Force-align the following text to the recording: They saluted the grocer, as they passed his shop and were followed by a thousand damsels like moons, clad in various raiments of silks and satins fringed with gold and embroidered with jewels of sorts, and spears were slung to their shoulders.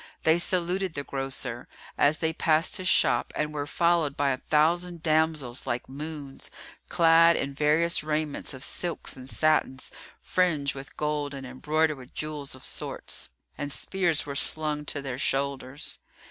They 0.23 0.39
saluted 0.39 0.95
the 0.95 1.03
grocer, 1.03 1.67
as 1.95 2.17
they 2.17 2.33
passed 2.33 2.77
his 2.77 2.87
shop 2.87 3.31
and 3.35 3.53
were 3.53 3.67
followed 3.67 4.17
by 4.17 4.31
a 4.31 4.37
thousand 4.37 5.03
damsels 5.03 5.67
like 5.67 5.87
moons, 5.87 6.49
clad 6.89 7.35
in 7.35 7.53
various 7.53 8.03
raiments 8.03 8.55
of 8.55 8.63
silks 8.63 9.15
and 9.15 9.29
satins 9.29 9.91
fringed 10.19 10.73
with 10.73 10.97
gold 10.97 11.35
and 11.35 11.45
embroidered 11.45 11.97
with 11.99 12.15
jewels 12.15 12.55
of 12.55 12.65
sorts, 12.65 13.29
and 13.59 13.71
spears 13.71 14.25
were 14.25 14.33
slung 14.33 14.85
to 14.85 15.03
their 15.03 15.19
shoulders. 15.19 15.99